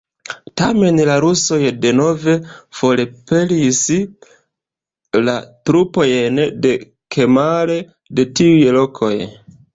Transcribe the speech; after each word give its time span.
Tamen, 0.59 1.01
la 1.09 1.17
rusoj 1.25 1.59
denove 1.83 2.33
forpelis 2.77 3.83
la 5.29 5.37
trupojn 5.73 6.41
de 6.65 6.75
Kemal 7.19 7.77
de 8.19 8.29
tiuj 8.43 8.59
lokoj. 8.81 9.15